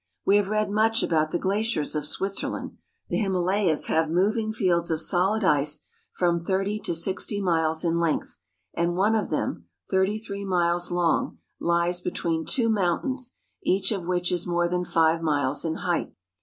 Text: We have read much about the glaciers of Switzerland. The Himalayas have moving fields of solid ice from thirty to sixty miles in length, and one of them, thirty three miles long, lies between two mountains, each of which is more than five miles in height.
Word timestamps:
We 0.25 0.37
have 0.37 0.49
read 0.49 0.71
much 0.71 1.03
about 1.03 1.29
the 1.29 1.37
glaciers 1.37 1.93
of 1.93 2.07
Switzerland. 2.07 2.75
The 3.09 3.17
Himalayas 3.19 3.85
have 3.85 4.09
moving 4.09 4.51
fields 4.51 4.89
of 4.89 4.99
solid 4.99 5.43
ice 5.43 5.83
from 6.15 6.43
thirty 6.43 6.79
to 6.79 6.95
sixty 6.95 7.39
miles 7.39 7.83
in 7.85 7.99
length, 7.99 8.39
and 8.73 8.95
one 8.95 9.13
of 9.13 9.29
them, 9.29 9.65
thirty 9.91 10.17
three 10.17 10.43
miles 10.43 10.89
long, 10.91 11.37
lies 11.59 12.01
between 12.01 12.47
two 12.47 12.67
mountains, 12.67 13.35
each 13.61 13.91
of 13.91 14.07
which 14.07 14.31
is 14.31 14.47
more 14.47 14.67
than 14.67 14.85
five 14.85 15.21
miles 15.21 15.63
in 15.63 15.75
height. 15.75 16.15